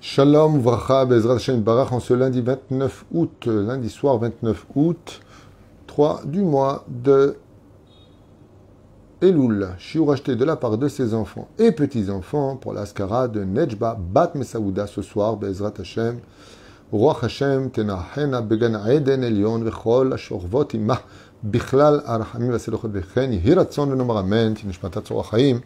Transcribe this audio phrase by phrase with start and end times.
[0.00, 5.20] Shalom, Vracha, Bezrat Hashem Barach, en ce lundi 29 août, euh, lundi soir 29 août,
[5.88, 7.36] 3 du mois de
[9.20, 13.98] Elul, Shiur acheté de la part de ses enfants et petits-enfants pour l'Askara de Nejba
[13.98, 16.20] Bat Mesaouda ce soir, Bezrat Hashem,
[16.92, 21.02] Roi Hashem, Tenahena, be'gana Eden, Elion, Vechol, Ashorvot, Imah,
[21.44, 25.60] Bichlal, Arhamim, Vaselochot, Vechen, Hiratson, Nomar Amen, Tinishmatat, Sorachayim,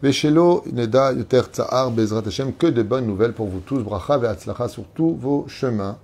[0.00, 3.82] Veshelo Neda Yoter Tsa'ar Bezrat Hashem, que de bonnes nouvelles pour vous tous.
[3.82, 5.98] Bracha Ve'atzlacha sur tous vos chemins.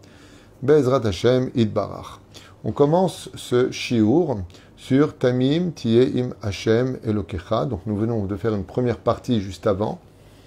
[0.62, 2.18] Bezrat Hashem Idbarach.
[2.64, 4.38] On commence ce shiur
[4.76, 7.66] sur Tamim Tieim Hashem Elokecha.
[7.66, 10.00] Donc nous venons de faire une première partie juste avant.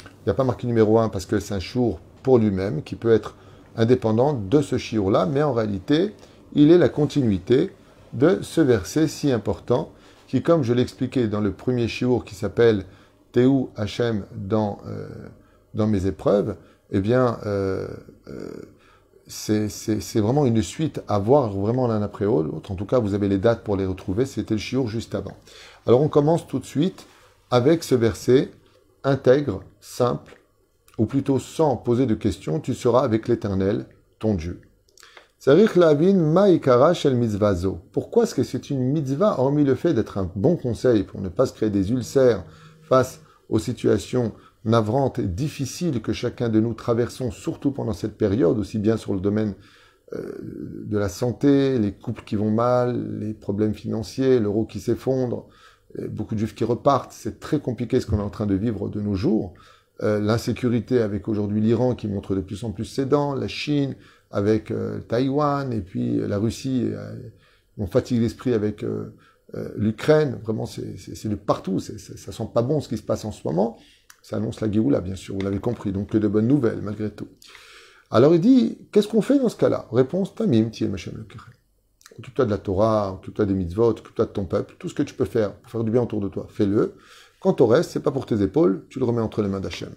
[0.04, 2.96] Il n'y a pas marqué numéro 1 parce que c'est un shiur pour lui-même qui
[2.96, 3.36] peut être
[3.78, 6.14] indépendant de ce shiur-là, mais en réalité,
[6.54, 7.72] il est la continuité
[8.12, 9.90] de ce verset si important
[10.28, 12.84] qui, comme je l'expliquais dans le premier shiur qui s'appelle
[13.32, 15.08] Théou Hachem dans, euh,
[15.74, 16.56] dans mes épreuves,
[16.92, 17.88] eh bien, euh,
[18.28, 18.52] euh,
[19.28, 22.72] c'est vraiment une suite à voir vraiment l'un après l'autre.
[22.72, 24.26] En tout cas, vous avez les dates pour les retrouver.
[24.26, 25.36] C'était le shiur juste avant.
[25.86, 27.06] Alors, on commence tout de suite
[27.52, 28.52] avec ce verset
[29.04, 30.40] intègre, simple,
[30.98, 33.86] ou plutôt sans poser de questions, tu seras avec l'Éternel,
[34.20, 34.62] ton Dieu.
[37.92, 41.30] Pourquoi est-ce que c'est une mitzvah, hormis le fait d'être un bon conseil pour ne
[41.30, 42.44] pas se créer des ulcères
[42.82, 44.34] face aux situations
[44.66, 49.14] navrantes et difficiles que chacun de nous traversons, surtout pendant cette période, aussi bien sur
[49.14, 49.54] le domaine
[50.14, 55.48] de la santé, les couples qui vont mal, les problèmes financiers, l'euro qui s'effondre,
[56.10, 57.12] beaucoup de juifs qui repartent.
[57.12, 59.54] C'est très compliqué ce qu'on est en train de vivre de nos jours.
[60.04, 63.96] Euh, l'insécurité avec aujourd'hui l'Iran qui montre de plus en plus ses dents, la Chine
[64.30, 67.16] avec euh, Taïwan et puis la Russie, euh,
[67.80, 68.86] on fatigue l'esprit avec
[69.76, 70.40] l'Ukraine.
[70.44, 71.80] Vraiment, c'est de partout.
[71.80, 73.78] ça sent pas bon ce qui se passe en ce moment.
[74.22, 75.92] Ça annonce la Géoula, bien sûr, vous l'avez compris.
[75.92, 77.28] Donc que de bonnes nouvelles, malgré tout.
[78.10, 79.88] Alors il dit, qu'est-ce qu'on fait dans ce cas-là?
[79.92, 81.26] Réponse, Tamim, Tiye Machem
[82.20, 85.14] Occupe-toi de la Torah, occupe-toi des mitzvot, occupe-toi de ton peuple, tout ce que tu
[85.14, 86.96] peux faire pour faire du bien autour de toi, fais-le.
[87.40, 89.94] Quant au reste, c'est pas pour tes épaules, tu le remets entre les mains d'Hachem.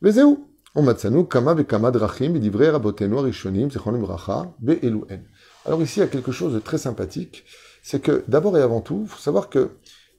[0.00, 0.24] Vezeu,
[0.74, 0.84] on.
[5.64, 7.44] Alors ici, il y a quelque chose de très sympathique,
[7.82, 9.70] c'est que d'abord et avant tout, il faut savoir que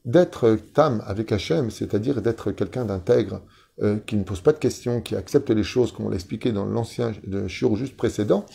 [0.06, 3.42] d'être tam avec Hachem, c'est-à-dire d'être quelqu'un d'intègre,
[3.82, 6.52] euh, qui ne pose pas de questions, qui accepte les choses, comme on l'a expliqué
[6.52, 7.14] dans l'ancien
[7.48, 8.46] shiur juste précédent,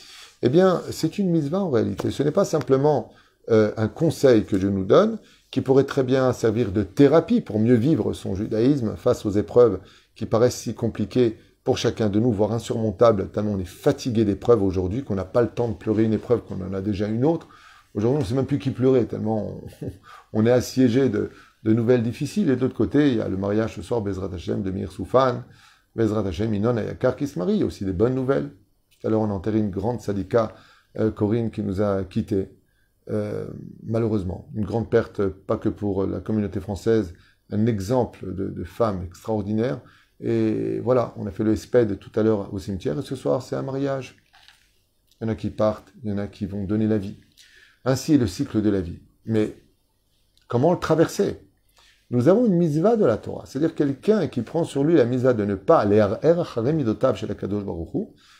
[0.42, 2.10] eh bien, c'est une mitzvah en réalité.
[2.10, 3.10] Ce n'est pas simplement
[3.50, 5.18] euh, un conseil que je nous donne,
[5.50, 9.80] qui pourrait très bien servir de thérapie pour mieux vivre son judaïsme face aux épreuves
[10.14, 14.62] qui paraissent si compliquées pour chacun de nous, voire insurmontables, tellement on est fatigué d'épreuves
[14.62, 17.24] aujourd'hui, qu'on n'a pas le temps de pleurer une épreuve, qu'on en a déjà une
[17.24, 17.48] autre.
[17.94, 19.60] Aujourd'hui, on ne sait même plus qui pleurer, tellement
[20.32, 21.30] on, est assiégé de,
[21.64, 22.50] nouvelles difficiles.
[22.50, 24.92] Et de l'autre côté, il y a le mariage ce soir, Bezrat Hashem, de Mir
[24.92, 25.44] Soufan,
[25.96, 28.50] Bezrat Hashem, Inon Ayakar qui se marie, il y a aussi des bonnes nouvelles.
[28.90, 30.54] Tout à l'heure, on a enterré une grande sadika,
[30.98, 32.50] euh, Corinne, qui nous a quittés.
[33.10, 33.46] Euh,
[33.84, 34.50] malheureusement.
[34.54, 37.14] Une grande perte, pas que pour la communauté française,
[37.50, 39.80] un exemple de, de femme extraordinaire.
[40.20, 43.42] Et voilà, on a fait le SPED tout à l'heure au cimetière, et ce soir,
[43.42, 44.16] c'est un mariage.
[45.20, 47.18] Il y en a qui partent, il y en a qui vont donner la vie.
[47.84, 49.00] Ainsi est le cycle de la vie.
[49.24, 49.56] Mais
[50.48, 51.40] comment le traverser?
[52.10, 55.34] Nous avons une misva de la Torah, c'est-à-dire quelqu'un qui prend sur lui la misva
[55.34, 56.00] de ne pas aller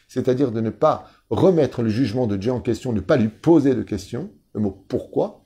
[0.09, 3.29] c'est-à-dire de ne pas remettre le jugement de Dieu en question, de ne pas lui
[3.29, 5.45] poser de questions, le mot pourquoi,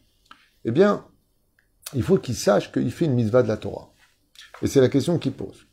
[0.64, 1.04] eh bien,
[1.94, 3.92] il faut qu'il sache qu'il fait une mitzvah de la Torah.
[4.62, 5.66] Et c'est la question qu'il pose.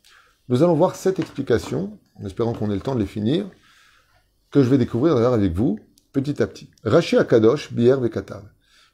[0.49, 3.47] Nous allons voir cette explication, en espérant qu'on ait le temps de les finir,
[4.49, 5.79] que je vais découvrir d'ailleurs avec vous,
[6.11, 6.69] petit à petit.
[6.83, 8.43] Rashi Akadosh, Bier Vekatav.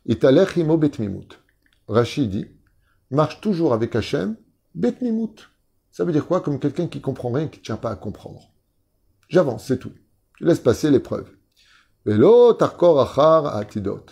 [0.05, 1.39] Italech imo betmimut.
[1.87, 2.47] Rashi dit,
[3.11, 4.35] marche toujours avec Hachem,
[4.73, 5.49] betmimut.
[5.91, 6.41] Ça veut dire quoi?
[6.41, 8.51] Comme quelqu'un qui comprend rien, qui ne tient pas à comprendre.
[9.29, 9.93] J'avance, c'est tout.
[10.37, 11.29] Tu laisses passer l'épreuve.
[12.05, 14.05] Velo tarkor achar atidot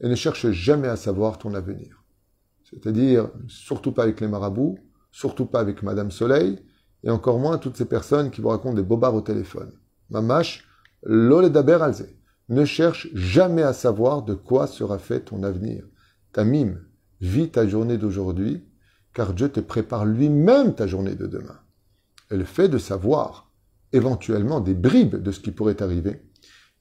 [0.00, 2.04] et ne cherche jamais à savoir ton avenir.
[2.64, 4.78] C'est-à-dire, surtout pas avec les marabouts,
[5.10, 6.62] surtout pas avec Madame Soleil,
[7.02, 9.72] et encore moins toutes ces personnes qui vous racontent des bobards au téléphone.
[10.10, 10.66] Mamash,
[11.02, 12.08] l'oledaber alze.
[12.50, 15.84] Ne cherche jamais à savoir de quoi sera fait ton avenir.
[16.32, 16.80] Tamim,
[17.20, 18.64] vis ta journée d'aujourd'hui,
[19.14, 21.60] car Dieu te prépare lui-même ta journée de demain.
[22.28, 23.52] Et le fait de savoir
[23.92, 26.22] éventuellement des bribes de ce qui pourrait arriver,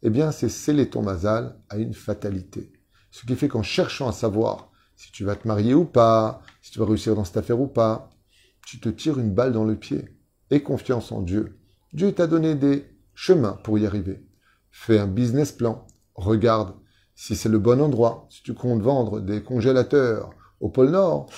[0.02, 2.74] eh bien, c'est sceller ton mazal à une fatalité.
[3.12, 6.72] Ce qui fait qu'en cherchant à savoir si tu vas te marier ou pas, si
[6.72, 8.10] tu vas réussir dans cette affaire ou pas,
[8.66, 10.18] tu te tires une balle dans le pied.
[10.50, 11.60] Aie confiance en Dieu.
[11.94, 14.26] Dieu t'a donné des chemins pour y arriver.
[14.72, 15.88] Fais un business plan.
[16.16, 16.74] Regarde
[17.16, 18.28] si c'est le bon endroit.
[18.30, 20.30] Si tu comptes vendre des congélateurs
[20.62, 21.30] au pôle Nord,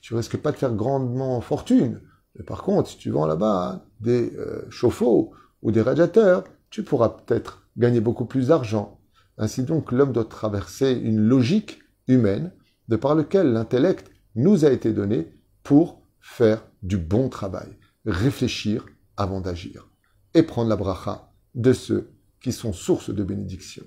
[0.00, 2.00] tu risques pas de faire grandement fortune.
[2.34, 7.10] Mais par contre, si tu vends là-bas des euh, chauffe-eau ou des radiateurs, tu pourras
[7.10, 9.00] peut-être gagner beaucoup plus d'argent.
[9.38, 12.52] Ainsi donc, l'homme doit traverser une logique humaine
[12.88, 15.32] de par lequel l'intellect nous a été donné
[15.62, 17.68] pour faire du bon travail,
[18.04, 18.86] réfléchir
[19.16, 19.88] avant d'agir
[20.34, 22.15] et prendre la bracha de ceux
[22.46, 23.82] qui sont source de bénédiction.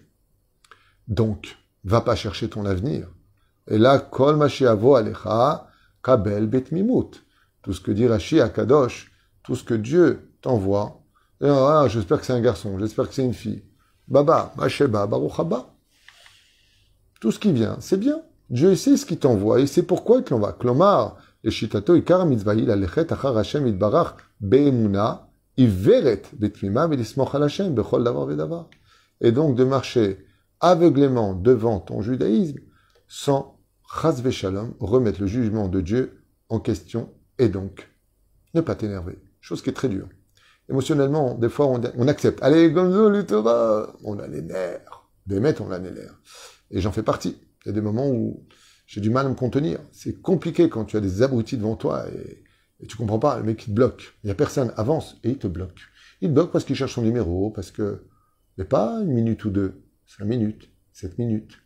[1.08, 3.08] Donc, va pas chercher ton avenir.
[3.70, 5.70] Et là, kol avo alecha
[6.04, 7.24] kabel bet mimut.
[7.62, 9.14] Tout ce que dit Rashi à Kadosh,
[9.44, 11.02] tout ce que Dieu t'envoie.
[11.42, 13.64] Ah, j'espère que c'est un garçon, j'espère que c'est une fille.
[14.10, 15.74] Baba, Masheba, Baruch Haba.
[17.22, 18.22] Tout ce qui vient, c'est bien.
[18.50, 20.52] Dieu sait ce qu'il t'envoie et c'est pourquoi il t'envoie.
[20.52, 21.16] Klomar,
[21.46, 25.29] et shitato ikar mitzvahil alechet achar Hashem itbarach be'emuna
[25.62, 25.68] Et
[29.34, 30.26] donc de marcher
[30.62, 32.60] aveuglément devant ton judaïsme
[33.10, 33.60] sans
[34.02, 37.90] chas shalom remettre le jugement de Dieu en question et donc
[38.54, 39.20] ne pas t'énerver.
[39.42, 40.08] Chose qui est très dure.
[40.70, 42.42] Émotionnellement, des fois, on, accepte.
[42.42, 43.26] Allez, Gonzo, le
[44.06, 45.10] on a les nerfs.
[45.26, 46.18] Des maîtres, on a les nerfs.
[46.72, 47.38] Et j'en fais partie.
[47.66, 48.48] Il y a des moments où
[48.88, 49.80] j'ai du mal à me contenir.
[49.92, 52.44] C'est compliqué quand tu as des abrutis devant toi et,
[52.82, 53.38] et tu comprends pas.
[53.38, 54.18] Le mec, il te bloque.
[54.24, 55.80] Il y a personne, avance et il te bloque.
[56.22, 58.06] Il te bloque parce qu'il cherche son numéro, parce que,
[58.58, 59.84] mais pas une minute ou deux.
[60.06, 61.60] Cinq minutes, sept minutes.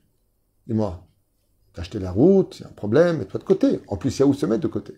[0.68, 1.07] Dis-moi,
[1.74, 3.80] t'as acheté la route, il y a un problème, mets-toi de côté.
[3.88, 4.94] En plus, il y a où se mettre de côté.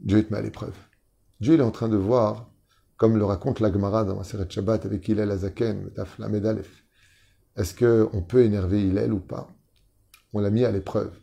[0.00, 0.76] Dieu te met à l'épreuve.
[1.40, 2.50] Dieu il est en train de voir,
[2.96, 6.84] comme le raconte la Gemara dans Maseret Shabbat avec Hillel Azaken, la Medalef.
[7.56, 9.48] Est-ce qu'on peut énerver Hillel ou pas?
[10.32, 11.16] On l'a mis à l'épreuve.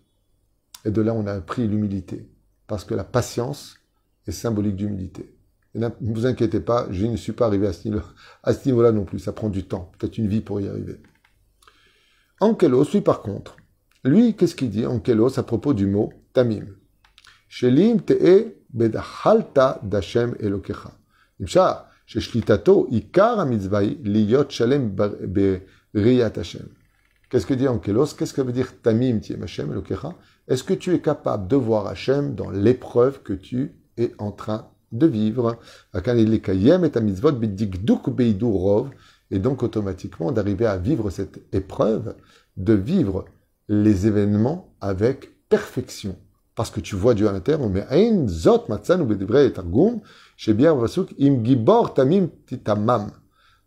[0.86, 2.32] Et de là, on a appris l'humilité.
[2.68, 3.76] Parce que la patience
[4.28, 5.36] est symbolique d'humilité.
[5.74, 9.20] Ne vous inquiétez pas, je ne suis pas arrivé à ce niveau-là non plus.
[9.20, 10.98] Ça prend du temps, peut-être une vie pour y arriver.
[12.40, 13.56] Ankelos, lui par contre,
[14.04, 16.66] lui, qu'est-ce qu'il dit, Ankelos, à propos du mot tamim?
[20.40, 21.88] Elokecha.
[22.06, 23.48] Sheshlitato ikar
[24.50, 24.96] shalem
[26.36, 26.68] Hashem.
[27.30, 28.16] Qu'est-ce que dit Ankelos?
[28.18, 30.16] Qu'est-ce que veut dire tamim Hashem elokecha?
[30.48, 34.68] Est-ce que tu es capable de voir Hashem dans l'épreuve que tu es en train
[34.92, 35.58] de vivre
[39.32, 42.16] et donc automatiquement d'arriver à vivre cette épreuve,
[42.58, 43.26] de vivre
[43.70, 46.18] les événements avec perfection.
[46.56, 50.02] Parce que tu vois Dieu à l'intérieur, mais ein zot matzanu bedivre targum,
[50.36, 53.12] shebiar vasuk im gibor tamim titamam.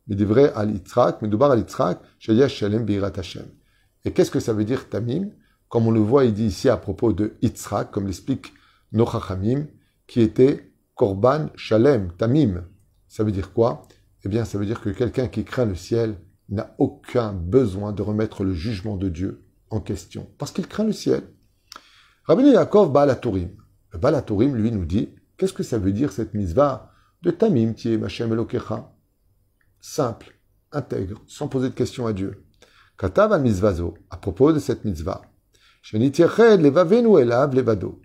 [0.07, 3.47] Bedivre al Yitzhak, medubar al Yitzhak, shedia shalem birat Hashem.
[4.05, 5.31] Et qu'est-ce que ça veut dire tamim?
[5.71, 8.53] Comme on le voit, il dit ici à propos de Yitzhak, comme l'explique
[8.93, 9.65] Nochachamim,
[10.15, 12.65] qui était Korban Shalem, Tamim.
[13.09, 13.83] Ça veut dire quoi?
[14.25, 18.01] Eh bien, ça veut dire que quelqu'un qui craint le ciel n'a aucun besoin de
[18.01, 21.25] remettre le jugement de Dieu en question, parce qu'il craint le ciel.
[22.27, 23.57] Rabbi Yaakov Baalatourim.
[23.91, 27.99] Le Baalatourim, lui, nous dit qu'est-ce que ça veut dire cette mitzvah de Tamim, Tieh
[27.99, 28.95] Machem Elokecha?
[29.81, 30.33] Simple,
[30.71, 32.45] intègre, sans poser de questions à Dieu.
[32.97, 33.45] Katav al
[34.11, 35.23] à propos de cette mitzvah.
[35.93, 38.01] levavenu elav levado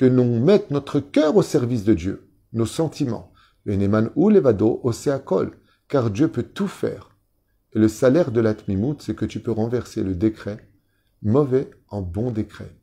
[0.00, 3.34] que l'on mette notre cœur au service de Dieu, nos sentiments.
[4.16, 5.58] ou levado oseakol,
[5.88, 7.10] car Dieu peut tout faire.
[7.74, 10.70] Et le salaire de l'atmimout, c'est que tu peux renverser le décret
[11.20, 12.74] mauvais en bon décret.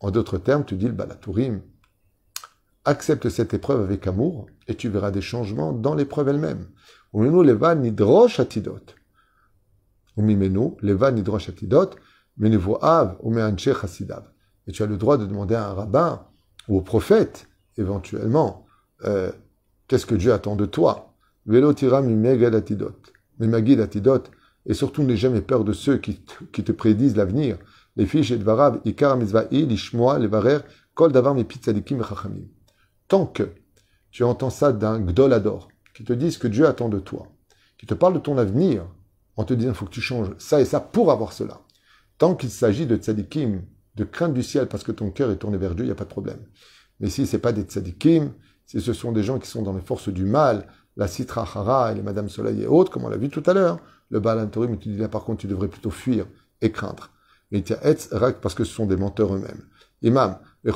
[0.00, 1.60] En d'autres termes, tu dis le balatourim.
[2.86, 6.70] Accepte cette épreuve avec amour et tu verras des changements dans l'épreuve elle-même.
[7.12, 8.80] leva nidrosh atidot.
[10.16, 11.90] leva nidrosh atidot,
[12.80, 13.18] av
[14.66, 16.31] Et tu as le droit de demander à un rabbin
[16.68, 18.66] ou au prophète, éventuellement,
[19.04, 19.32] euh,
[19.88, 21.14] qu'est-ce que Dieu attend de toi?
[21.46, 22.08] Vélo tiram
[24.64, 26.20] et surtout n'aie jamais peur de ceux qui,
[26.52, 27.58] qui te prédisent l'avenir.
[27.96, 30.60] Les fiches et dvarav, ikar mizva'i, lishmoa, levarer,
[30.94, 32.46] kol davar mi pitzadikim chachamim.
[33.08, 33.50] Tant que
[34.10, 37.28] tu entends ça d'un gdolador, qui te disent que Dieu attend de toi,
[37.78, 38.86] qui te parle de ton avenir,
[39.36, 41.60] en te disant, il faut que tu changes ça et ça pour avoir cela.
[42.18, 43.62] Tant qu'il s'agit de tzadikim
[43.96, 45.96] de crainte du ciel parce que ton cœur est tourné vers Dieu, il n'y a
[45.96, 46.40] pas de problème.
[47.00, 48.32] Mais si ce n'est pas des tzadikim,
[48.66, 51.92] si ce sont des gens qui sont dans les forces du mal, la Sitra Hara
[51.92, 53.78] et les Madame Soleil et autres, comme on l'a vu tout à l'heure,
[54.10, 56.26] le Baal Antorim, tu dis là par contre, tu devrais plutôt fuir
[56.60, 57.10] et craindre.
[57.50, 57.64] Mais
[58.12, 59.62] Rak parce que ce sont des menteurs eux-mêmes.
[60.02, 60.70] Imam, et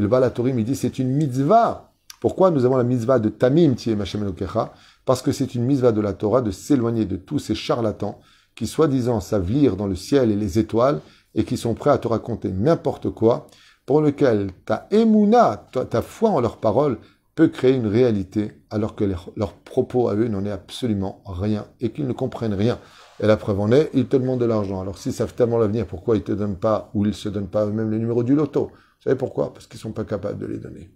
[0.00, 1.92] le Baal il dit c'est une mitzvah.
[2.20, 4.72] Pourquoi nous avons la mitzvah de Tamim, Machem Elokecha?
[5.10, 8.20] Parce que c'est une mitzvah de la Torah de s'éloigner de tous ces charlatans
[8.54, 11.00] qui soi-disant savent lire dans le ciel et les étoiles
[11.34, 13.48] et qui sont prêts à te raconter n'importe quoi,
[13.86, 16.96] pour lequel ta émouna, ta, foi en leurs paroles,
[17.34, 21.90] peut créer une réalité, alors que leurs propos à eux n'en est absolument rien et
[21.90, 22.78] qu'ils ne comprennent rien.
[23.18, 24.80] Et la preuve en est, ils te demandent de l'argent.
[24.80, 27.28] Alors s'ils savent tellement l'avenir, pourquoi ils ne te donnent pas ou ils ne se
[27.28, 28.66] donnent pas eux-mêmes le numéro du loto?
[28.66, 29.52] Vous savez pourquoi?
[29.52, 30.88] Parce qu'ils ne sont pas capables de les donner.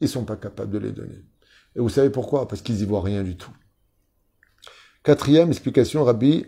[0.00, 1.22] ils ne sont pas capables de les donner.
[1.78, 2.48] Et vous savez pourquoi?
[2.48, 3.52] Parce qu'ils n'y voient rien du tout.
[5.04, 6.44] Quatrième explication, Rabbi,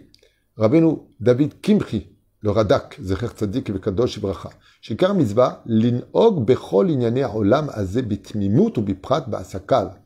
[0.56, 4.50] Rabbeinu David Kimchi, le Radak, Zecher Tzadik Vekadosh Ibracha.
[4.80, 10.02] Shikar mitzvah, lin'og bechol inyane olam azeh bitmimut ou ba'asakal.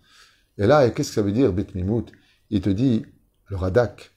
[0.58, 2.12] Et là, qu'est-ce que ça veut dire, bitmimut?
[2.50, 3.06] Il te dit,
[3.48, 4.10] le Radak,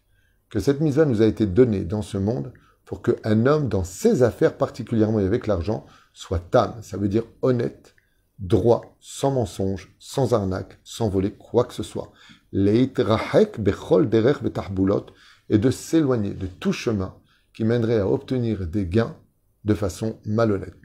[0.50, 2.52] que cette mitzvah nous a été donnée dans ce monde
[2.84, 6.76] pour qu'un homme, dans ses affaires, particulièrement avec l'argent, soit tam.
[6.82, 7.96] Ça veut dire honnête,
[8.40, 12.12] droit, sans mensonge, sans arnaque, sans voler quoi que ce soit.
[12.52, 14.38] bechol derech
[15.50, 17.16] et de s'éloigner de tout chemin
[17.54, 19.16] qui mènerait à obtenir des gains
[19.66, 20.76] de façon malhonnête.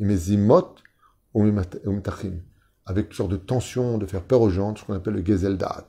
[0.00, 0.76] Imezimot
[1.34, 1.44] ou
[2.86, 5.56] avec une sorte de tension, de faire peur aux gens, ce qu'on appelle le gezel
[5.56, 5.88] da'at,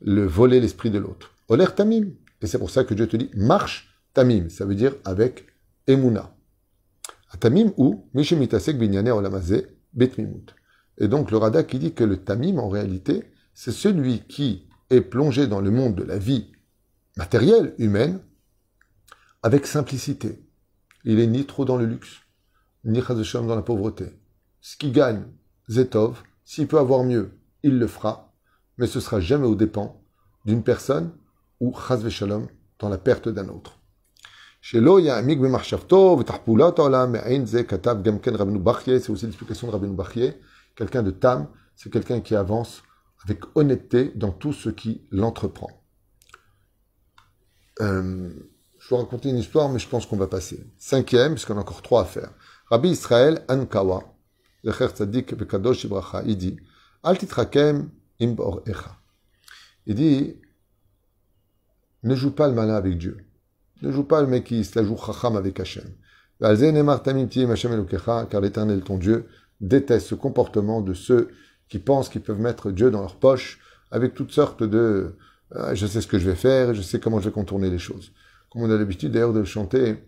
[0.00, 1.30] le voler l'esprit de l'autre.
[1.48, 2.10] Oler tamim,
[2.40, 5.46] et c'est pour ça que Dieu te dit marche tamim, ça veut dire avec
[5.86, 6.34] emuna.
[7.40, 10.54] Tamim ou mishemitasek binyane olamazé betmimut.
[10.98, 15.00] Et donc le Rada qui dit que le tamim en réalité, c'est celui qui est
[15.00, 16.52] plongé dans le monde de la vie
[17.16, 18.20] matérielle, humaine,
[19.42, 20.46] avec simplicité.
[21.04, 22.20] Il est ni trop dans le luxe,
[22.84, 24.06] ni dans la pauvreté.
[24.60, 25.24] Ce qui gagne,
[25.68, 28.32] Zetov, s'il peut avoir mieux, il le fera,
[28.78, 30.00] mais ce sera jamais au dépens
[30.44, 31.12] d'une personne
[31.60, 33.81] ou Chaz Shalom dans la perte d'un autre.
[34.64, 34.78] C'est
[39.10, 40.34] aussi l'explication de Rabbeinu Bachye.
[40.76, 42.84] Quelqu'un de Tam, c'est quelqu'un qui avance
[43.24, 45.70] avec honnêteté dans tout ce qui l'entreprend.
[47.80, 48.30] Euh,
[48.78, 50.64] je vais raconter une histoire, mais je pense qu'on va passer.
[50.78, 52.30] Cinquième, puisqu'on a encore trois à faire.
[52.70, 54.14] Rabbi Israël Ankawa,
[54.62, 56.56] le Tzadik Bekadosh Ibracha, il dit
[57.02, 57.90] Al titrakem
[58.20, 58.36] im.
[59.86, 60.36] Il dit
[62.04, 63.26] Ne joue pas le malin avec Dieu.
[63.82, 65.90] Ne joue pas le mec qui se la joue chacham avec Hachem.
[66.40, 66.52] Car
[68.40, 69.26] l'éternel, ton Dieu,
[69.60, 71.28] déteste ce comportement de ceux
[71.68, 73.60] qui pensent qu'ils peuvent mettre Dieu dans leur poche
[73.90, 75.16] avec toutes sortes de
[75.54, 77.78] euh, je sais ce que je vais faire je sais comment je vais contourner les
[77.78, 78.12] choses
[78.52, 80.04] comme on a l'habitude d'ailleurs de chanter,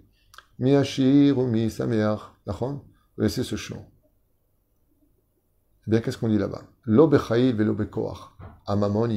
[0.58, 2.82] Mi Ashir ou Mi Sameach, vous
[3.16, 3.90] laissez ce chant.
[5.86, 6.62] Eh bien, qu'est-ce qu'on dit là-bas?
[6.82, 7.76] Lo velo
[8.66, 9.08] amamon.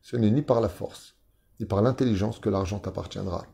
[0.00, 1.16] Ce n'est ni par la force,
[1.58, 3.46] ni par l'intelligence que l'argent t'appartiendra.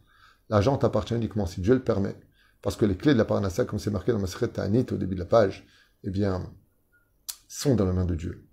[0.48, 2.16] L'argent t'appartient uniquement si Dieu le permet.
[2.60, 5.14] Parce que les clés de la parnassa, comme c'est marqué dans ma Ta'anit au début
[5.14, 5.66] de la page,
[6.04, 6.52] eh bien,
[7.48, 8.46] sont dans la main de Dieu.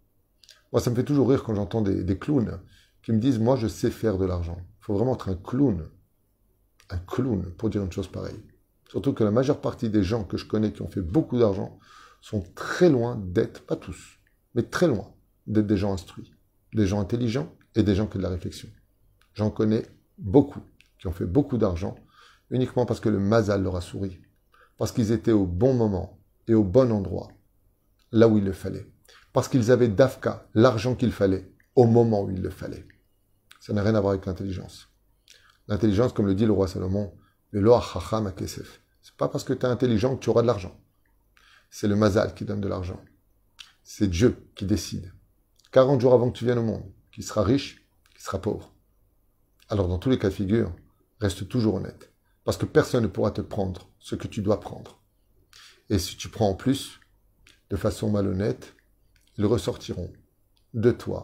[0.72, 2.60] Moi, ça me fait toujours rire quand j'entends des, des clowns
[3.04, 4.58] qui me disent Moi, je sais faire de l'argent.
[4.82, 5.90] Il faut vraiment être un clown
[6.90, 8.42] un clown pour dire une chose pareille.
[8.90, 11.80] Surtout que la majeure partie des gens que je connais qui ont fait beaucoup d'argent
[12.22, 14.20] sont très loin d'être, pas tous,
[14.56, 15.14] mais très loin
[15.48, 16.34] d'être des gens instruits,
[16.74, 18.68] des gens intelligents et des gens qui ont de la réflexion.
[19.34, 19.86] J'en connais
[20.18, 20.62] beaucoup
[21.00, 21.96] qui ont fait beaucoup d'argent
[22.50, 24.22] uniquement parce que le mazal leur a souri,
[24.78, 27.30] parce qu'ils étaient au bon moment et au bon endroit,
[28.12, 28.88] là où il le fallait,
[29.34, 32.88] parce qu'ils avaient d'Afka l'argent qu'il fallait au moment où il le fallait.
[33.60, 34.90] Ça n'a rien à voir avec l'intelligence.
[35.68, 37.14] L'intelligence, comme le dit le roi Salomon,
[37.52, 38.82] le kesef.
[39.02, 40.80] C'est pas parce que tu es intelligent que tu auras de l'argent.
[41.70, 43.00] C'est le mazal qui donne de l'argent.
[43.84, 45.14] C'est Dieu qui décide.
[45.72, 48.74] 40 jours avant que tu viennes au monde, qui sera riche, qui sera pauvre.
[49.68, 50.74] Alors dans tous les cas de figure,
[51.20, 52.12] reste toujours honnête.
[52.44, 55.02] Parce que personne ne pourra te prendre ce que tu dois prendre.
[55.90, 57.00] Et si tu prends en plus,
[57.70, 58.76] de façon malhonnête,
[59.38, 60.12] ils ressortiront
[60.74, 61.24] de toi,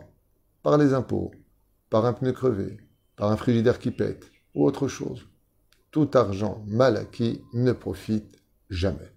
[0.63, 1.31] par les impôts,
[1.89, 2.77] par un pneu crevé,
[3.15, 5.27] par un frigidaire qui pète, ou autre chose.
[5.91, 9.11] Tout argent mal acquis ne profite jamais.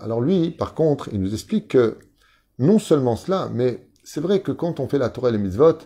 [0.00, 1.98] Alors lui, par contre, il nous explique que
[2.58, 5.78] non seulement cela, mais c'est vrai que quand on fait la Torah et les mitzvot,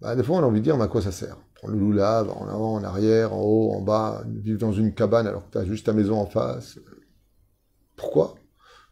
[0.00, 1.36] bah, des fois on a envie de dire, mais à quoi ça sert?
[1.54, 5.26] Prendre le loulav en avant, en arrière, en haut, en bas, vivre dans une cabane
[5.26, 6.78] alors que tu as juste ta maison en face.
[7.96, 8.34] Pourquoi?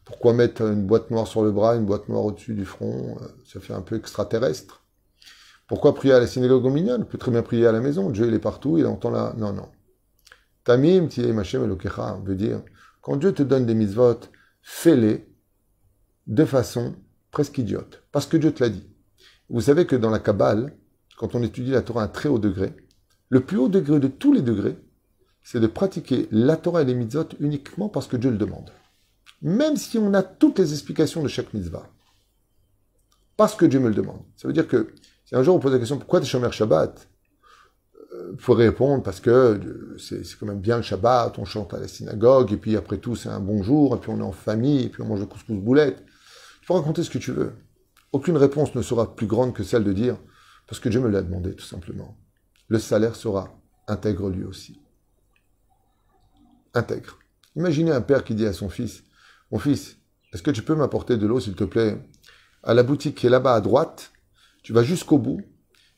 [0.05, 3.17] Pourquoi mettre une boîte noire sur le bras, une boîte noire au-dessus du front?
[3.21, 4.83] Euh, Ça fait un peu extraterrestre.
[5.67, 8.09] Pourquoi prier à la synagogue au minyan On peut très bien prier à la maison.
[8.09, 9.33] Dieu, il est partout, il entend là.
[9.37, 9.69] Non, non.
[10.63, 11.77] Tamim, machem
[12.25, 12.61] veut dire,
[13.01, 14.19] quand Dieu te donne des mitzvot,
[14.61, 15.27] fais-les
[16.27, 16.95] de façon
[17.33, 18.03] presque idiote.
[18.13, 18.87] Parce que Dieu te l'a dit.
[19.49, 20.73] Vous savez que dans la Kabbale,
[21.17, 22.73] quand on étudie la Torah à très haut degré,
[23.27, 24.77] le plus haut degré de tous les degrés,
[25.43, 28.71] c'est de pratiquer la Torah et les mitzvot uniquement parce que Dieu le demande
[29.43, 31.85] même si on a toutes les explications de chaque mitzvah.
[33.35, 34.21] Parce que Dieu me le demande.
[34.37, 34.93] Ça veut dire que
[35.25, 37.09] si un jour on pose la question pourquoi tu Shomer Shabbat?
[37.93, 41.73] Il euh, faut répondre parce que euh, c'est quand même bien le Shabbat, on chante
[41.73, 44.23] à la synagogue, et puis après tout c'est un bon jour, et puis on est
[44.23, 46.03] en famille, et puis on mange le couscous boulette.
[46.63, 47.51] Il faut raconter ce que tu veux.
[48.13, 50.17] Aucune réponse ne sera plus grande que celle de dire
[50.65, 52.17] parce que Dieu me l'a demandé tout simplement.
[52.69, 53.53] Le salaire sera
[53.87, 54.79] intègre lui aussi.
[56.73, 57.19] intègre.
[57.55, 59.03] Imaginez un père qui dit à son fils,
[59.51, 59.97] mon fils,
[60.31, 62.01] est-ce que tu peux m'apporter de l'eau, s'il te plaît?
[62.63, 64.13] À la boutique qui est là-bas à droite,
[64.63, 65.41] tu vas jusqu'au bout,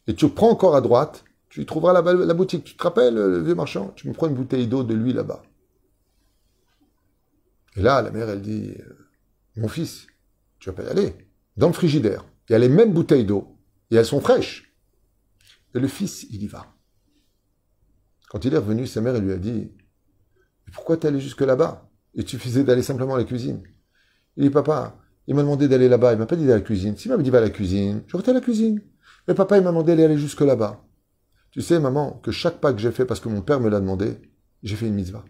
[0.07, 2.63] et tu prends encore à droite, tu y trouveras la, la boutique.
[2.65, 3.93] Tu te rappelles, le vieux marchand?
[3.95, 5.43] Tu me prends une bouteille d'eau de lui là-bas.
[7.77, 8.73] Et là, la mère, elle dit,
[9.55, 10.07] mon fils,
[10.65, 11.13] tu vas pas y aller.
[11.57, 13.55] Dans le frigidaire, il y a les mêmes bouteilles d'eau,
[13.91, 14.75] et elles sont fraîches.
[15.75, 16.75] Et le fils, il y va.
[18.29, 19.71] Quand il est revenu, sa mère, lui a dit,
[20.73, 21.87] pourquoi t'es allé jusque là-bas?
[22.15, 23.61] Il suffisait d'aller simplement à la cuisine.
[24.37, 26.61] Il dit, papa, il m'a demandé d'aller là-bas, il m'a pas dit d'aller à la
[26.63, 26.97] cuisine.
[26.97, 28.81] S'il m'avait dit va à la cuisine, j'aurais été à la cuisine.
[29.27, 30.83] Mais papa, il m'a demandé d'aller jusque là-bas.
[31.51, 33.79] Tu sais, maman, que chaque pas que j'ai fait parce que mon père me l'a
[33.79, 34.17] demandé,
[34.63, 35.25] j'ai fait une mitzvah.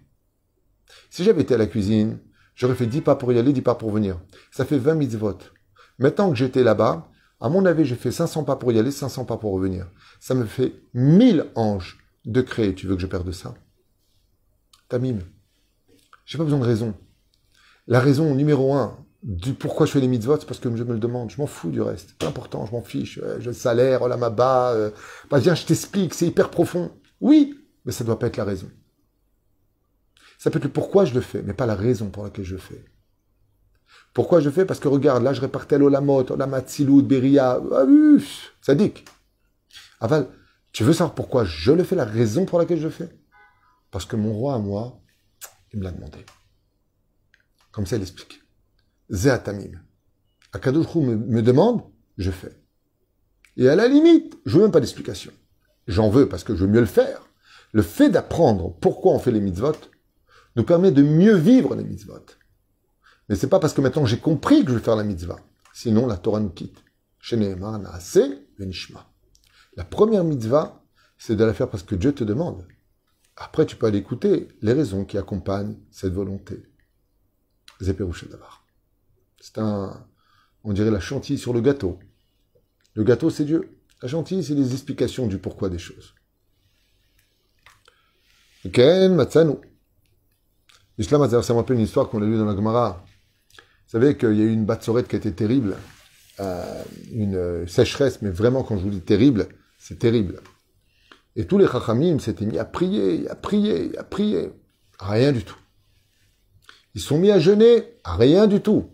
[1.09, 2.19] Si j'avais été à la cuisine,
[2.55, 4.19] j'aurais fait 10 pas pour y aller, 10 pas pour venir.
[4.51, 5.37] Ça fait 20 mitzvot.
[5.99, 7.09] Maintenant que j'étais là-bas,
[7.39, 9.87] à mon avis, j'ai fait 500 pas pour y aller, 500 pas pour revenir.
[10.19, 12.73] Ça me fait 1000 anges de créer.
[12.73, 13.53] Tu veux que je perde ça?
[14.89, 15.19] Tamim.
[16.25, 16.93] J'ai pas besoin de raison.
[17.87, 20.93] La raison numéro un du pourquoi je fais les mitzvot, c'est parce que je me
[20.93, 21.31] le demande.
[21.31, 22.15] Je m'en fous du reste.
[22.19, 23.19] C'est important, je m'en fiche.
[23.39, 24.71] J'ai le salaire, oh là ma bas.
[24.73, 24.91] Euh,
[25.29, 26.91] bah, viens, je t'explique, c'est hyper profond.
[27.21, 28.69] Oui, mais ça doit pas être la raison.
[30.37, 32.55] Ça peut être le pourquoi je le fais, mais pas la raison pour laquelle je
[32.55, 32.85] le fais.
[34.13, 34.65] Pourquoi je le fais?
[34.65, 37.85] Parce que regarde, là je répartais l'olamot, olamat siloud, beria, ah,
[38.61, 39.05] sadique.
[39.99, 40.27] Aval,
[40.71, 43.09] tu veux savoir pourquoi je le fais, la raison pour laquelle je le fais?
[43.91, 45.01] Parce que mon roi à moi,
[45.73, 46.19] il me l'a demandé.
[47.71, 48.41] Comme ça, il explique.
[49.09, 49.81] Zéatamim.
[50.53, 51.83] Akadosh me, me demande,
[52.17, 52.57] je fais.
[53.57, 55.31] Et à la limite, je veux même pas d'explication.
[55.87, 57.21] J'en veux parce que je veux mieux le faire.
[57.71, 59.75] Le fait d'apprendre pourquoi on fait les mitzvot
[60.55, 62.25] nous permet de mieux vivre les mitzvot.
[63.27, 65.39] Mais c'est pas parce que maintenant j'ai compris que je vais faire la mitzvah.
[65.73, 66.83] Sinon, la Torah nous quitte.
[69.75, 70.83] La première mitzvah,
[71.17, 72.65] c'est de la faire parce que Dieu te demande.
[73.35, 76.63] Après, tu peux aller écouter les raisons qui accompagnent cette volonté.
[77.81, 80.07] C'est un,
[80.63, 81.99] on dirait la chantilly sur le gâteau.
[82.93, 83.77] Le gâteau, c'est Dieu.
[84.01, 86.15] La chantilly, c'est les explications du pourquoi des choses.
[88.71, 89.55] Ken Matsanu.
[90.97, 93.03] L'islam, ça me rappelle une histoire qu'on a lue dans la Gemara.
[93.57, 95.75] Vous savez qu'il y a eu une batsorette qui a été terrible,
[96.39, 100.41] euh, une sécheresse, mais vraiment, quand je vous dis terrible, c'est terrible.
[101.35, 104.51] Et tous les chachamim s'étaient mis à prier, à prier, à prier.
[104.99, 105.57] Rien du tout.
[106.93, 108.89] Ils sont mis à jeûner, rien du tout.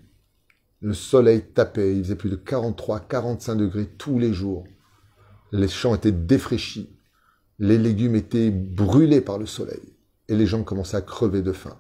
[0.82, 4.64] Le soleil tapait, il faisait plus de 43, 45 degrés tous les jours.
[5.52, 6.98] Les champs étaient défraîchis.
[7.60, 9.94] Les légumes étaient brûlés par le soleil.
[10.28, 11.78] Et les gens commençaient à crever de faim.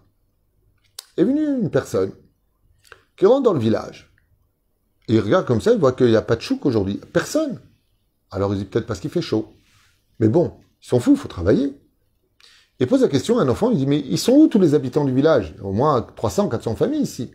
[1.17, 2.12] Est venue une personne
[3.17, 4.12] qui rentre dans le village.
[5.08, 7.00] Et il regarde comme ça, il voit qu'il n'y a pas de chouk aujourd'hui.
[7.12, 7.60] Personne.
[8.30, 9.54] Alors il dit peut-être parce qu'il fait chaud.
[10.19, 11.78] Mais bon, ils sont fous, il faut travailler.
[12.80, 14.74] Et pose la question à un enfant, il dit, mais ils sont où tous les
[14.74, 15.54] habitants du village?
[15.62, 17.32] Au moins 300, 400 familles ici.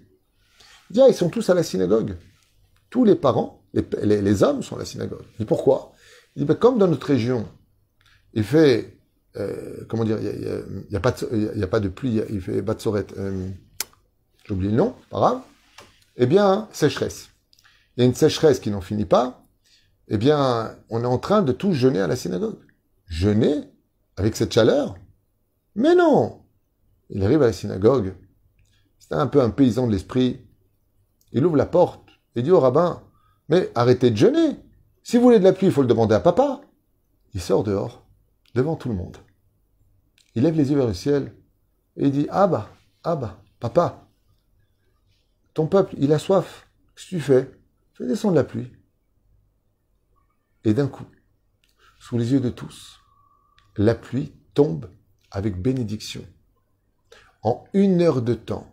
[0.91, 2.17] Il dit, ah, ils sont tous à la synagogue.
[2.91, 5.23] Tous les parents, les, hommes sont à la synagogue.
[5.35, 5.93] Il dit, pourquoi?
[6.35, 7.47] Il dit, ben, comme dans notre région,
[8.35, 8.99] il fait,
[9.37, 13.49] euh, comment dire, il n'y a, pas de, pluie, il fait Batsoret, euh,
[14.47, 15.41] j'ai oublié le nom, pas grave.
[16.17, 17.31] Eh bien, sécheresse.
[17.97, 19.43] Il y a une sécheresse qui n'en finit pas.
[20.09, 22.59] Eh bien, on est en train de tous jeûner à la synagogue.
[23.07, 23.65] Jeûner
[24.17, 24.97] avec cette chaleur?
[25.75, 26.43] Mais non
[27.11, 28.15] Il arrive à la synagogue.
[28.99, 30.41] C'est un peu un paysan de l'esprit.
[31.33, 33.03] Il ouvre la porte et dit au rabbin,
[33.49, 34.57] mais arrêtez de jeûner.
[35.03, 36.61] Si vous voulez de la pluie, il faut le demander à papa.
[37.35, 38.07] Il sort dehors,
[38.55, 39.17] devant tout le monde.
[40.35, 41.35] Il lève les yeux vers le ciel
[41.97, 42.71] et il dit, ah bah,
[43.03, 44.06] ah bah, papa,
[45.57, 46.69] ton peuple, il a soif.
[46.95, 47.51] Qu'est-ce que tu fais?
[47.95, 48.73] Fais descendre la pluie.
[50.63, 51.07] Et d'un coup,
[51.99, 53.01] sous les yeux de tous,
[53.77, 54.89] la pluie tombe
[55.33, 56.25] avec bénédiction.
[57.43, 58.73] En une heure de temps,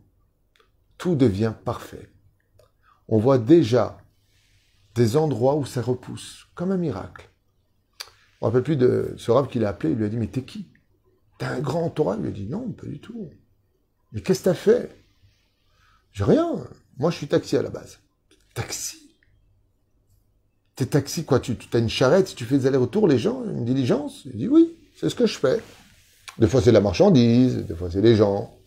[0.97, 2.13] tout devient parfait
[3.07, 3.97] on voit déjà
[4.95, 7.29] des endroits où ça repousse, comme un miracle.
[8.41, 10.27] On ne rappelle plus de ce rab qu'il a appelé, il lui a dit, mais
[10.27, 10.67] t'es qui?
[11.37, 13.29] T'es un grand Torah Il lui a dit, non, pas du tout.
[14.11, 15.02] Mais qu'est-ce que t'as fait?
[16.13, 16.55] J'ai rien.
[16.97, 17.99] Moi, je suis taxi à la base.
[18.53, 19.09] Taxi?
[20.75, 21.39] T'es taxi, quoi?
[21.39, 24.75] Tu as une charrette, tu fais des allers-retours, les gens, une diligence Il dit, oui,
[24.95, 25.59] c'est ce que je fais.
[26.37, 28.57] Des fois, c'est la marchandise, des fois, c'est les gens.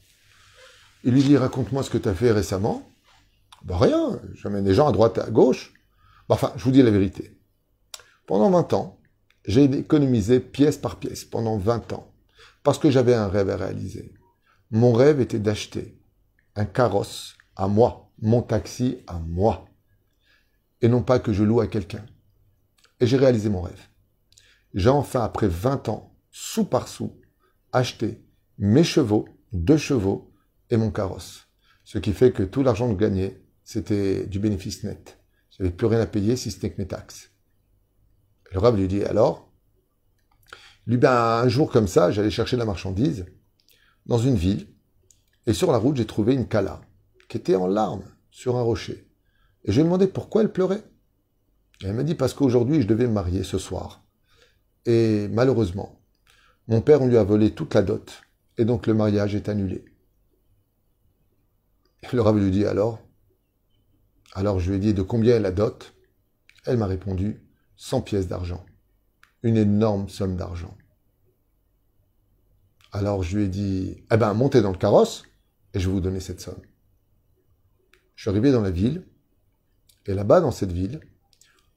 [1.03, 2.89] Il lui dit, raconte-moi ce que tu as fait récemment.
[3.65, 5.73] Ben rien, j'amène des gens à droite à gauche.
[6.29, 7.37] Ben enfin, je vous dis la vérité.
[8.27, 9.01] Pendant 20 ans,
[9.45, 12.13] j'ai économisé pièce par pièce, pendant 20 ans,
[12.63, 14.15] parce que j'avais un rêve à réaliser.
[14.71, 15.97] Mon rêve était d'acheter
[16.57, 19.67] un carrosse à moi, mon taxi à moi,
[20.81, 22.05] et non pas que je loue à quelqu'un.
[23.01, 23.89] Et j'ai réalisé mon rêve.
[24.75, 27.19] J'ai enfin, après 20 ans, sou par sou,
[27.73, 28.23] acheté
[28.59, 30.33] mes chevaux deux chevaux
[30.71, 31.49] et mon carrosse.
[31.85, 35.19] Ce qui fait que tout l'argent que gagnais, c'était du bénéfice net.
[35.51, 37.31] Je n'avais plus rien à payer si c'était que mes taxes.
[38.53, 39.51] Le Rav lui dit alors,
[40.87, 43.27] lui, ben, un jour comme ça, j'allais chercher la marchandise
[44.07, 44.69] dans une ville,
[45.47, 46.81] et sur la route, j'ai trouvé une Kala,
[47.29, 49.09] qui était en larmes sur un rocher.
[49.65, 50.83] Et je lui ai demandé pourquoi elle pleurait.
[51.83, 54.05] Et elle m'a dit parce qu'aujourd'hui, je devais me marier ce soir.
[54.87, 56.01] Et malheureusement,
[56.69, 58.23] mon père, on lui a volé toute la dot,
[58.59, 59.85] et donc le mariage est annulé.
[62.13, 63.01] Le Rav lui dit alors,
[64.33, 65.93] alors je lui ai dit de combien est la dot?
[66.65, 67.41] Elle m'a répondu
[67.77, 68.65] 100 pièces d'argent.
[69.43, 70.77] Une énorme somme d'argent.
[72.93, 75.25] Alors je lui ai dit, eh ben montez dans le carrosse
[75.75, 76.61] et je vais vous donner cette somme.
[78.17, 79.05] Je suis arrivé dans la ville
[80.07, 81.01] et là-bas dans cette ville,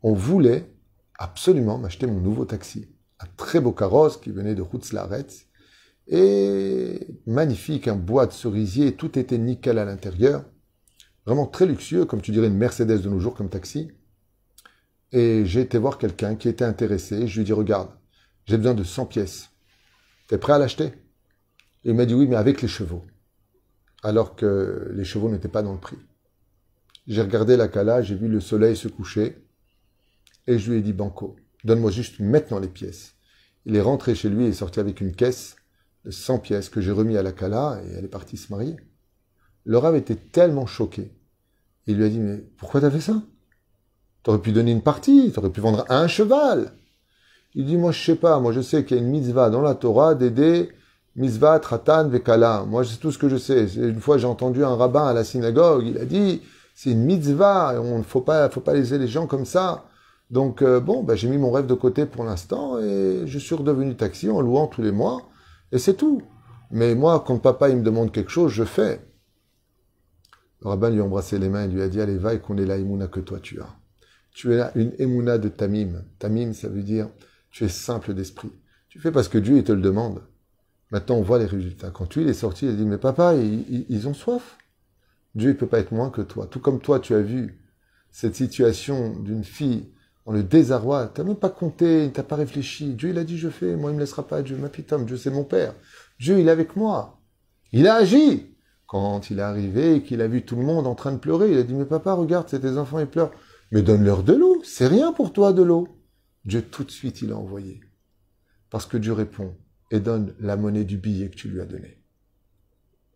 [0.01, 0.71] on voulait
[1.17, 2.87] absolument m'acheter mon nouveau taxi.
[3.19, 5.45] Un très beau carrosse qui venait de Hutzlaretz
[6.07, 10.45] et magnifique, un bois de cerisier, tout était nickel à l'intérieur.
[11.25, 13.91] Vraiment très luxueux, comme tu dirais une Mercedes de nos jours comme taxi.
[15.11, 17.27] Et j'ai été voir quelqu'un qui était intéressé.
[17.27, 17.91] Je lui ai dit, regarde,
[18.45, 19.49] j'ai besoin de 100 pièces.
[20.27, 20.93] T'es prêt à l'acheter?
[21.83, 23.05] Il m'a dit oui, mais avec les chevaux.
[24.01, 25.97] Alors que les chevaux n'étaient pas dans le prix.
[27.09, 29.43] J'ai regardé la cala, j'ai vu le soleil se coucher.
[30.45, 33.15] Et je lui ai dit, Banco, donne-moi juste maintenant les pièces.
[33.65, 35.55] Il est rentré chez lui et est sorti avec une caisse
[36.05, 38.75] de 100 pièces que j'ai remis à la cala et elle est partie se marier.
[39.65, 41.11] Le rave était tellement choqué.
[41.87, 43.19] Il lui a dit, mais pourquoi t'as fait ça?
[44.21, 46.73] T'aurais pu donner une partie, t'aurais pu vendre un cheval.
[47.55, 49.61] Il dit, moi je sais pas, moi je sais qu'il y a une mitzvah dans
[49.61, 50.69] la Torah d'aider
[51.15, 52.65] mitzvah tratan vekala.
[52.67, 53.65] Moi c'est tout ce que je sais.
[53.77, 56.43] Une fois j'ai entendu un rabbin à la synagogue, il a dit,
[56.81, 59.89] c'est une mitzvah, on ne faut pas, faut pas laisser les gens comme ça.
[60.29, 63.53] Donc euh, bon, ben, j'ai mis mon rêve de côté pour l'instant et je suis
[63.53, 65.27] redevenu taxi en louant tous les mois
[65.73, 66.21] et c'est tout.
[66.71, 69.05] Mais moi, quand papa il me demande quelque chose, je fais.
[70.61, 72.57] Le rabbin lui a embrassé les mains et lui a dit, allez va et qu'on
[72.57, 73.75] est la émouna que toi tu as.
[74.31, 76.05] Tu es une émouna de tamim.
[76.17, 77.09] Tamim, ça veut dire
[77.51, 78.53] tu es simple d'esprit.
[78.87, 80.21] Tu fais parce que Dieu il te le demande.
[80.91, 81.91] Maintenant, on voit les résultats.
[81.91, 84.58] Quand tu il est sorti, il a dit, mais papa, ils, ont soif.
[85.35, 86.47] Dieu, il peut pas être moins que toi.
[86.47, 87.61] Tout comme toi, tu as vu
[88.11, 89.89] cette situation d'une fille
[90.25, 91.11] dans le désarroi.
[91.13, 92.93] Tu n'as même pas compté, tu n'as pas réfléchi.
[92.93, 93.75] Dieu, il a dit, je fais.
[93.75, 94.41] Moi, il me laissera pas.
[94.41, 95.05] Dieu, ma pitome.
[95.05, 95.73] Dieu, c'est mon père.
[96.19, 97.21] Dieu, il est avec moi.
[97.71, 98.55] Il a agi.
[98.87, 101.51] Quand il est arrivé et qu'il a vu tout le monde en train de pleurer,
[101.51, 103.31] il a dit, mais papa, regarde, c'est tes enfants, ils pleurent.
[103.71, 104.61] Mais donne-leur de l'eau.
[104.63, 105.87] C'est rien pour toi, de l'eau.
[106.45, 107.81] Dieu tout de suite il a envoyé.
[108.69, 109.55] Parce que Dieu répond
[109.91, 112.01] et donne la monnaie du billet que tu lui as donné.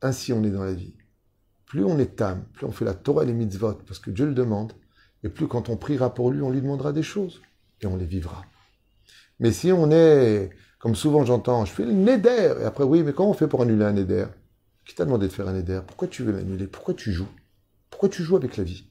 [0.02, 0.96] Ainsi on est dans la vie.
[1.74, 4.28] Plus on est âme, plus on fait la Torah et les mitzvot, parce que Dieu
[4.28, 4.74] le demande,
[5.24, 7.42] et plus quand on priera pour lui, on lui demandera des choses,
[7.82, 8.46] et on les vivra.
[9.40, 13.12] Mais si on est, comme souvent j'entends, je fais le neder, et après oui, mais
[13.12, 14.28] comment on fait pour annuler un neder?
[14.86, 15.82] Qui t'a demandé de faire un neder?
[15.88, 16.68] Pourquoi tu veux l'annuler?
[16.68, 17.32] Pourquoi tu joues?
[17.90, 18.86] Pourquoi tu joues avec la vie?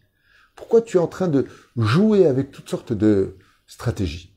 [0.56, 3.36] Pourquoi tu es en train de jouer avec toutes sortes de,
[3.68, 4.34] stratégie.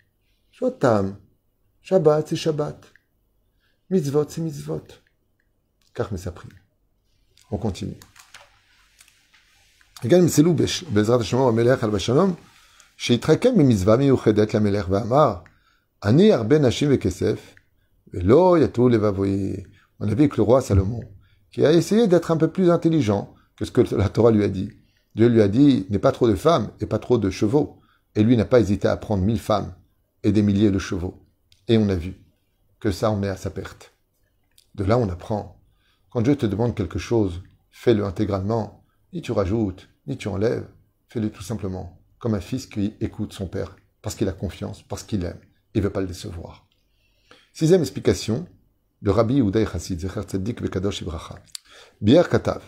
[0.51, 1.17] Soit tam.
[1.81, 2.86] Shabbat, c'est Shabbat.
[3.89, 4.88] Mitzvot, c'est mitzvot.
[5.93, 6.49] Car mais ça prie.
[7.51, 7.97] On continue.
[10.04, 10.54] וגם נמצאו
[10.92, 12.35] בעזרת השם המלך על בשלום,
[12.96, 15.35] שהתחכם במצווה מיוחדת למלך ואמר,
[16.04, 17.54] אני הרבה נשים וכסף,
[18.14, 19.56] ולא יטו לבבוי.
[20.02, 21.02] On a vu que le roi Salomon,
[21.52, 24.48] qui a essayé d'être un peu plus intelligent que ce que la Torah lui a
[24.48, 24.70] dit.
[25.14, 27.80] Dieu lui a dit, n'aie pas trop de femmes et pas trop de chevaux.
[28.14, 29.74] Et lui n'a pas hésité à prendre mille femmes
[30.22, 31.26] et des milliers de chevaux.
[31.68, 32.14] Et on a vu
[32.80, 33.92] que ça en est à sa perte.
[34.74, 35.61] De là, on apprend.
[36.11, 38.85] Quand Dieu te demande quelque chose, fais-le intégralement.
[39.12, 40.67] Ni tu rajoutes, ni tu enlèves.
[41.07, 45.03] Fais-le tout simplement, comme un fils qui écoute son père, parce qu'il a confiance, parce
[45.03, 45.39] qu'il aime,
[45.73, 46.67] et ne veut pas le décevoir.
[47.53, 48.47] Sixième explication
[49.01, 51.35] de Rabbi Uday Chassid, Zecher Tzeddik Bekadosh Ibracha.
[52.01, 52.61] Bier Katav.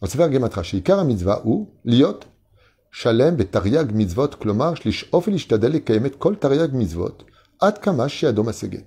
[0.00, 2.20] Dans le Gematra, Ikara Mitzvah ou Liot
[2.98, 7.26] Shalem betariag mitzvot, klomar shlish'of elishtadel kayemet kol tariag mitzvot,
[7.60, 8.86] ad kama adom aseget.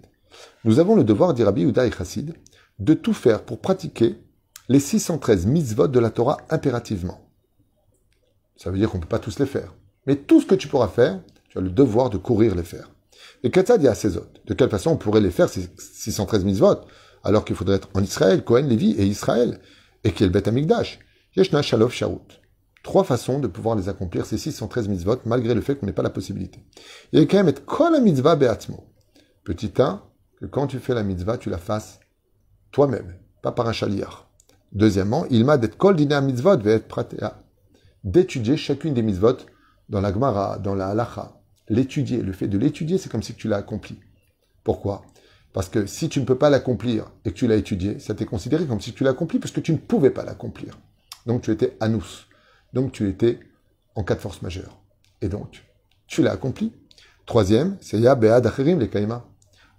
[0.64, 2.34] Nous avons le devoir, dit Rabbi Uda et Chassid,
[2.80, 4.16] de tout faire pour pratiquer
[4.68, 7.29] les 613 mitzvot de la Torah impérativement.
[8.60, 9.74] Ça veut dire qu'on ne peut pas tous les faire.
[10.06, 12.92] Mais tout ce que tu pourras faire, tu as le devoir de courir les faire.
[13.44, 14.42] Et Katzad a ses autres.
[14.46, 16.82] De quelle façon on pourrait les faire, ces 613 mitzvot,
[17.24, 19.62] alors qu'il faudrait être en Israël, Cohen, Lévi et Israël,
[20.04, 21.00] et qu'il y ait le Bet Amigdash.
[21.38, 22.40] Yeshna Shalov Sharut
[22.84, 26.04] trois façons de pouvoir les accomplir, ces 613 mitzvot, malgré le fait qu'on n'ait pas
[26.04, 26.60] la possibilité.
[27.12, 28.84] Il y a quand même être kol la mitzvah be'atzmo.
[29.44, 30.02] Petit 1,
[30.40, 32.00] que quand tu fais la mitzvah, tu la fasses
[32.72, 34.30] toi-même, pas par un chaliar.
[34.72, 37.44] Deuxièmement, il m'a d'être kol dina mitzvot ve'et pratea.
[38.04, 39.38] D'étudier chacune des mitzvot
[39.90, 41.40] dans la Gemara, dans la halacha.
[41.68, 44.00] L'étudier, le fait de l'étudier, c'est comme si tu l'as accompli.
[44.64, 45.04] Pourquoi?
[45.54, 48.26] Parce que si tu ne peux pas l'accomplir et que tu l'as étudié, ça t'est
[48.26, 50.78] considéré comme si tu l'as accompli parce que tu ne pouvais pas l'accomplir.
[51.26, 52.28] Donc tu étais anus.
[52.74, 53.40] Donc tu étais
[53.96, 54.80] en cas de force majeure.
[55.22, 55.66] Et donc,
[56.08, 56.72] tu l'as accompli.
[57.26, 59.26] Troisième, c'est Ya Be'ad Acherim le Kaima.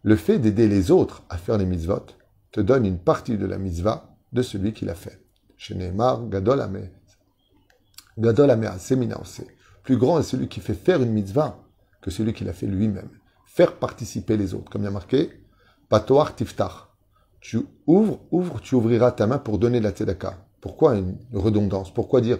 [0.02, 2.06] Le fait d'aider les autres à faire les mitzvot
[2.52, 5.20] te donne une partie de la mitzvah de celui qui l'a fait.
[5.56, 6.88] Chez Neymar, Gadol Ame.
[8.18, 8.58] Gadol
[9.82, 11.58] Plus grand est celui qui fait faire une mitzvah
[12.00, 13.10] que celui qui l'a fait lui-même.
[13.46, 14.70] Faire participer les autres.
[14.70, 15.30] Comme il y a marqué,
[15.88, 16.96] Patoar Tiftar.
[17.40, 20.46] Tu ouvres, ouvres, tu ouvriras ta main pour donner la tzedaka.
[20.60, 21.92] Pourquoi une redondance?
[21.92, 22.38] Pourquoi dire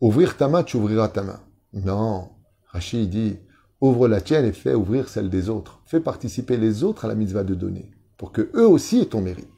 [0.00, 1.40] ouvrir ta main, tu ouvriras ta main?
[1.72, 2.30] Non.
[2.66, 3.38] Rachid dit
[3.80, 5.80] ouvre la tienne et fais ouvrir celle des autres.
[5.86, 9.20] Fais participer les autres à la mitzvah de donner pour que eux aussi aient ton
[9.20, 9.48] mérite.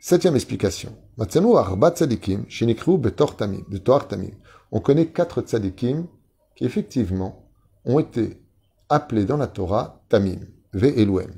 [0.00, 0.96] Septième explication.
[1.20, 1.24] On
[4.80, 6.06] connaît quatre tzadikim
[6.54, 7.50] qui effectivement
[7.84, 8.40] ont été
[8.88, 10.38] appelés dans la Torah Tamim,
[10.72, 11.32] Ve Elohim.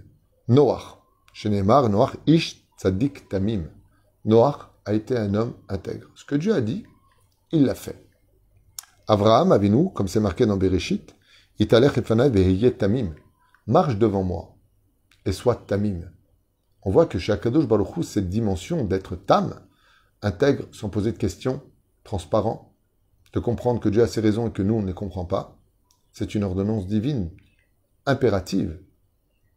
[0.48, 0.98] Noach.
[1.32, 3.70] Shenemar, Noach Ish Tzadik Tamim.
[4.26, 6.08] Noach a été un homme intègre.
[6.14, 6.84] Ce que Dieu a dit,
[7.50, 8.06] il l'a fait.
[9.08, 11.14] Abraham, Avinu, comme c'est marqué dans Bereshit,
[11.58, 13.14] Italech et Tamim.
[13.66, 14.56] Marche devant moi
[15.24, 16.02] et sois Tamim.
[16.82, 19.54] On voit que chez Akadosh Baruch cette dimension d'être Tam
[20.22, 21.62] intègre sans poser de questions,
[22.04, 22.74] transparent,
[23.32, 25.58] de comprendre que Dieu a ses raisons et que nous, on ne les comprend pas.
[26.12, 27.30] C'est une ordonnance divine,
[28.06, 28.80] impérative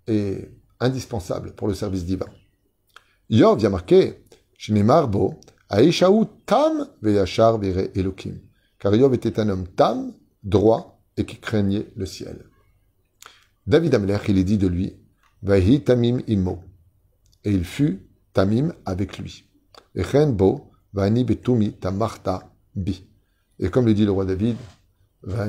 [0.07, 0.49] et
[0.79, 2.27] indispensable pour le service divin.
[3.29, 4.23] Yov vient marquer
[4.57, 8.39] Shnemarbo, Aishaou Tam Veyachar Vere Elokim.
[8.79, 12.45] Car Yov était un homme Tam, droit et qui craignait le ciel.
[13.65, 14.97] David Amelech, il est dit de lui,
[15.41, 16.63] Vahi Tamim Imo.
[17.43, 19.45] Et il fut Tamim avec lui.
[19.95, 20.03] Et
[23.69, 24.57] comme le dit le roi David.
[25.25, 25.47] Ça,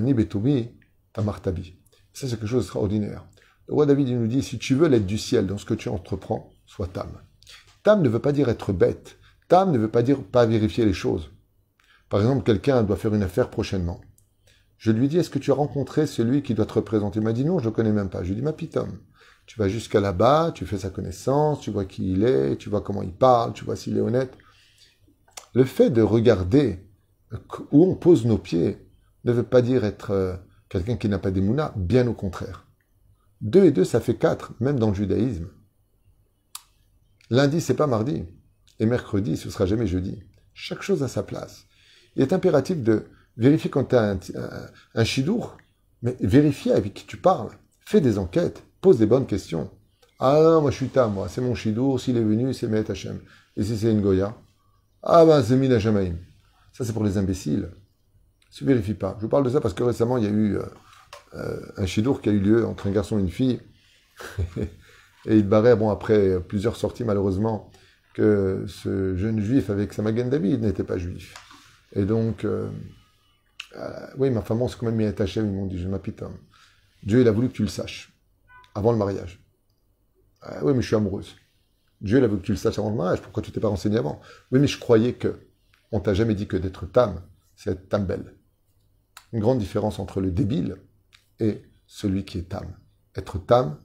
[2.13, 3.25] c'est quelque chose d'extraordinaire.
[3.67, 5.89] Le roi David nous dit, si tu veux l'aide du ciel dans ce que tu
[5.89, 7.09] entreprends, sois Tam.
[7.83, 9.17] Tam ne veut pas dire être bête.
[9.49, 11.31] Tam ne veut pas dire pas vérifier les choses.
[12.11, 14.01] Par exemple, quelqu'un doit faire une affaire prochainement.
[14.77, 17.21] Je lui dis, est-ce que tu as rencontré celui qui doit te représenter?
[17.21, 18.23] Il m'a dit, non, je ne le connais même pas.
[18.23, 18.99] Je lui dis, ma pitom.
[19.47, 22.81] Tu vas jusqu'à là-bas, tu fais sa connaissance, tu vois qui il est, tu vois
[22.81, 24.33] comment il parle, tu vois s'il est honnête.
[25.55, 26.81] Le fait de regarder
[27.71, 28.79] où on pose nos pieds
[29.25, 30.37] ne veut pas dire être euh,
[30.69, 32.67] quelqu'un qui n'a pas d'émouna, bien au contraire.
[33.41, 35.49] Deux et deux, ça fait quatre, même dans le judaïsme.
[37.31, 38.25] Lundi, c'est pas mardi.
[38.81, 40.23] Et mercredi, ce sera jamais jeudi.
[40.53, 41.67] Chaque chose a sa place.
[42.17, 44.19] Il est impératif de vérifier quand tu as un,
[44.95, 45.57] un, chidour,
[46.03, 47.51] mais vérifier avec qui tu parles.
[47.87, 49.71] Fais des enquêtes, pose des bonnes questions.
[50.21, 53.19] Ah moi je suis tam, moi, c'est mon chidour, s'il est venu, c'est Mehet Hashem.
[53.57, 54.37] Et si c'est une Goya?
[55.03, 56.17] Ah ben c'est Mina Shamaim.
[56.75, 57.71] Ça c'est pour les imbéciles.
[58.61, 59.15] Ne vérifie pas.
[59.17, 60.63] Je vous parle de ça parce que récemment il y a eu euh,
[61.35, 63.61] euh, un chidour qui a eu lieu entre un garçon et une fille.
[65.27, 67.71] Et il barrait, bon, après plusieurs sorties malheureusement,
[68.13, 71.35] que ce jeune juif avec sa Magen David n'était pas juif.
[71.95, 72.69] Et donc, euh,
[74.19, 76.23] oui, ma femme, c'est quand même mis à ils m'ont dit, je m'apite.
[77.03, 78.14] Dieu, il a voulu que tu le saches,
[78.75, 79.45] avant le mariage.
[80.47, 81.37] Euh, oui, mais je suis amoureuse.
[82.01, 83.69] Dieu, il a voulu que tu le saches avant le mariage, pourquoi tu t'es pas
[83.69, 84.21] renseigné avant?
[84.51, 85.49] Oui, mais je croyais que,
[85.93, 87.23] on t'a jamais dit que d'être tam,
[87.55, 88.35] c'est être tam belle.
[89.33, 90.77] Une grande différence entre le débile
[91.41, 92.77] et celui qui est tam.
[93.17, 93.79] Être tam,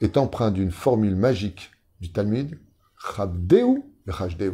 [0.00, 2.58] est empreint d'une formule magique du Talmud,
[2.96, 4.50] Chabdeu et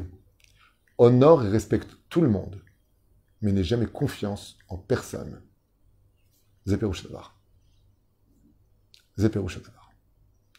[0.98, 2.62] Honore et respecte tout le monde,
[3.40, 5.42] mais n'ait jamais confiance en personne.
[6.66, 7.33] Zeperushadavar.
[9.18, 9.90] Zeperushadavar.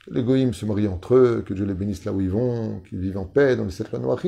[0.07, 2.99] Les goïms se marient entre eux, que Dieu les bénisse là où ils vont, qu'ils
[2.99, 4.21] vivent en paix dans les sept noirs.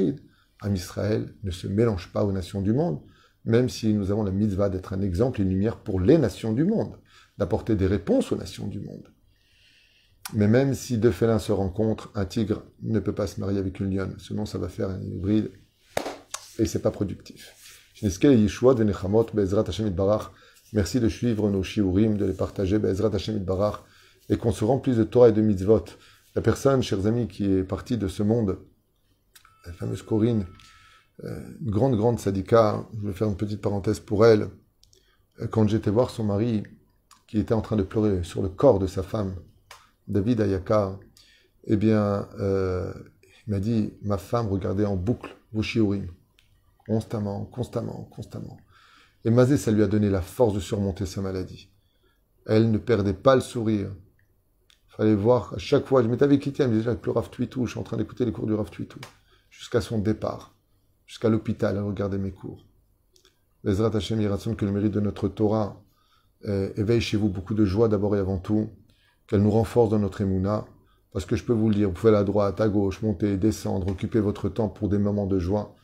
[0.61, 2.99] Am Israël ne se mélange pas aux nations du monde,
[3.45, 6.51] même si nous avons la mitzvah d'être un exemple et une lumière pour les nations
[6.51, 6.97] du monde,
[7.37, 9.07] d'apporter des réponses aux nations du monde.
[10.33, 13.79] Mais même si deux félins se rencontrent, un tigre ne peut pas se marier avec
[13.79, 15.51] une lionne, sinon ça va faire un hybride
[16.59, 17.53] et c'est pas productif.
[20.73, 22.77] Merci de suivre nos shiurim, de les partager,
[24.29, 25.85] et qu'on se remplisse de Torah et de mitzvot.
[26.35, 28.59] La personne, chers amis, qui est partie de ce monde,
[29.65, 30.45] la fameuse Corinne,
[31.23, 34.49] euh, une grande, grande sadika, je vais faire une petite parenthèse pour elle,
[35.41, 36.63] euh, quand j'étais voir son mari,
[37.27, 39.35] qui était en train de pleurer sur le corps de sa femme,
[40.07, 40.99] David Ayaka,
[41.65, 42.93] eh bien, euh,
[43.45, 46.07] il m'a dit, ma femme regardait en boucle vos shiurim,
[46.85, 48.57] constamment, constamment, constamment.
[49.25, 51.69] Et Mazé, ça lui a donné la force de surmonter sa maladie.
[52.45, 53.91] Elle ne perdait pas le sourire.
[54.97, 57.29] Fallait voir, à chaque fois, je m'étais avec Kitty, elle me disait, avec le Rav
[57.29, 58.99] Twitou, je suis en train d'écouter les cours du Rav Twitou,
[59.51, 60.55] jusqu'à son départ,
[61.05, 62.65] jusqu'à l'hôpital, elle regardait mes cours.
[63.63, 65.83] Les Hashem Yiratzon, que le mérite de notre Torah
[66.45, 68.69] euh, éveille chez vous beaucoup de joie d'abord et avant tout,
[69.27, 70.65] qu'elle nous renforce dans notre émouna,
[71.13, 73.87] Parce que je peux vous le dire, vous pouvez à droite, à gauche, monter, descendre,
[73.89, 75.75] occuper votre temps pour des moments de joie.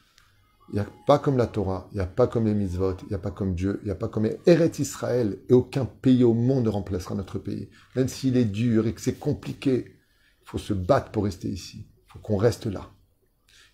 [0.70, 3.10] Il n'y a pas comme la Torah, il n'y a pas comme les mitzvot, il
[3.10, 6.24] n'y a pas comme Dieu, il n'y a pas comme Eretz Israël, et aucun pays
[6.24, 7.70] au monde ne remplacera notre pays.
[7.96, 9.98] Même s'il est dur et que c'est compliqué,
[10.42, 11.88] il faut se battre pour rester ici.
[11.88, 12.90] Il faut qu'on reste là.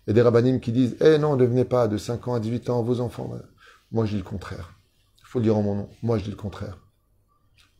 [0.06, 2.34] Il y a des rabbinim qui disent Eh non, ne venez pas de 5 ans
[2.34, 3.30] à 18 ans, vos enfants.
[3.92, 4.74] Moi, je dis le contraire.
[5.18, 5.88] Il faut le dire en mon nom.
[6.02, 6.78] Moi, je dis le contraire.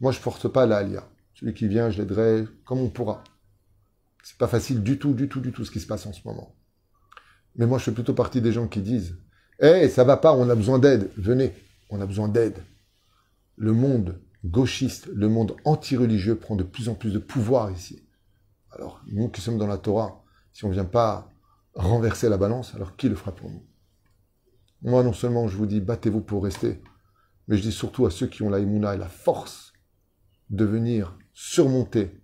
[0.01, 1.09] Moi, je force pas la alia.
[1.35, 3.25] Celui qui vient, je l'aiderai comme on pourra.
[4.23, 6.21] C'est pas facile du tout, du tout, du tout ce qui se passe en ce
[6.25, 6.55] moment.
[7.57, 9.17] Mais moi, je fais plutôt partie des gens qui disent
[9.61, 11.11] Eh, ça va pas, on a besoin d'aide.
[11.17, 11.53] Venez,
[11.91, 12.59] on a besoin d'aide.
[13.57, 18.03] Le monde gauchiste, le monde anti-religieux prend de plus en plus de pouvoir ici.
[18.73, 21.29] Alors, nous qui sommes dans la Torah, si on ne vient pas
[21.75, 23.65] renverser la balance, alors qui le fera pour nous?
[24.83, 26.81] Moi, non seulement je vous dis battez-vous pour rester,
[27.49, 29.73] mais je dis surtout à ceux qui ont la et la force
[30.49, 32.21] de venir surmonter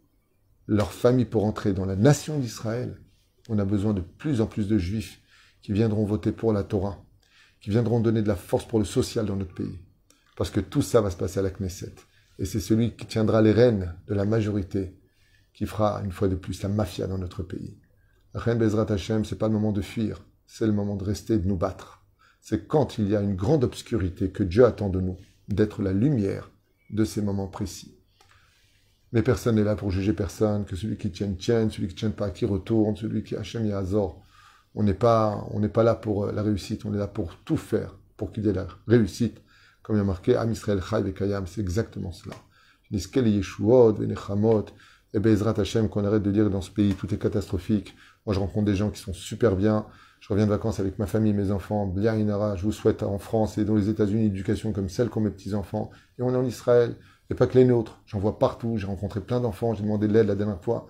[0.67, 3.01] leur famille pour entrer dans la nation d'Israël.
[3.49, 5.21] On a besoin de plus en plus de juifs
[5.63, 7.05] qui viendront voter pour la Torah,
[7.61, 9.79] qui viendront donner de la force pour le social dans notre pays.
[10.37, 11.95] Parce que tout ça va se passer à la Knesset.
[12.39, 14.95] Et c'est celui qui tiendra les rênes de la majorité
[15.55, 17.79] qui fera une fois de plus la mafia dans notre pays.
[18.35, 21.39] Reine Bezrat Hashem, c'est pas le moment de fuir, c'est le moment de rester et
[21.39, 22.05] de nous battre.
[22.43, 25.17] C'est quand il y a une grande obscurité que Dieu attend de nous,
[25.49, 26.51] d'être la lumière
[26.91, 27.96] de ces moments précis.
[29.13, 31.99] Mais personne n'est là pour juger personne, que celui qui tienne tienne, celui qui ne
[31.99, 34.23] tienne pas qui retourne, celui qui Hachem Yazor.
[34.75, 37.57] On n'est on n'est pas là pour euh, la réussite, on est là pour tout
[37.57, 39.39] faire pour qu'il y ait la réussite.
[39.83, 42.35] Comme il a marqué, Am Israël Chai Kayam, c'est exactement cela.
[43.13, 44.67] Quel Yeshuot, Venechamot,
[45.15, 47.95] et Bezrat Hashem, qu'on arrête de dire dans ce pays, tout est catastrophique.
[48.27, 49.87] Moi, je rencontre des gens qui sont super bien.
[50.21, 51.87] Je reviens de vacances avec ma famille, mes enfants.
[51.87, 55.09] Bien Inara, je vous souhaite en France et dans les États-Unis une éducation comme celle
[55.09, 55.91] qu'ont mes petits-enfants.
[56.19, 56.97] Et on est en Israël.
[57.31, 58.01] Et pas que les nôtres.
[58.07, 58.77] J'en vois partout.
[58.77, 59.75] J'ai rencontré plein d'enfants.
[59.75, 60.87] J'ai demandé de l'aide la dernière fois.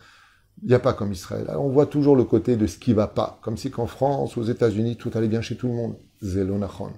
[0.63, 1.47] Il n'y a pas comme Israël.
[1.57, 3.39] on voit toujours le côté de ce qui va pas.
[3.43, 5.97] Comme si qu'en France, aux États-Unis, tout allait bien chez tout le monde.
[6.23, 6.93] Zelonachon.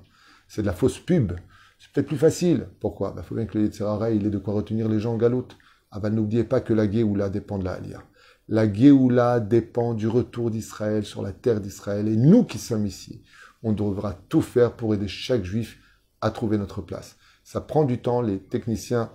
[0.47, 1.33] C'est de la fausse pub.
[1.79, 2.69] C'est peut-être plus facile.
[2.81, 3.11] Pourquoi?
[3.11, 5.17] Il bah, faut bien que le Yitzhara, il ait de quoi retenir les gens en
[5.17, 5.57] galoute.
[5.91, 8.03] Ah bah, n'oubliez pas que la Géoula dépend de la Aliyah.
[8.49, 12.09] La Géoula dépend du retour d'Israël sur la terre d'Israël.
[12.09, 13.23] Et nous qui sommes ici,
[13.63, 15.79] on devra tout faire pour aider chaque juif
[16.21, 17.17] à trouver notre place.
[17.45, 19.11] Ça prend du temps, les techniciens,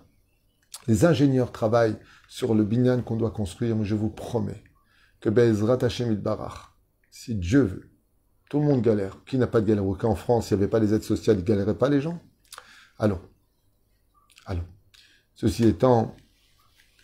[0.88, 4.64] les ingénieurs travaillent sur le binyan qu'on doit construire, mais je vous promets
[5.20, 6.74] que Bezrat Hashem Barach,
[7.10, 7.90] si Dieu veut,
[8.50, 9.24] tout le monde galère.
[9.26, 9.84] Qui n'a pas de galère?
[9.98, 12.22] Qu'en France, il n'y avait pas les aides sociales, il ne galérait pas les gens?
[13.00, 13.22] Allons.
[14.46, 14.66] Allons.
[15.34, 16.16] Ceci étant,